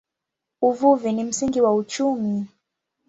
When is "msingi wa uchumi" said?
1.23-2.45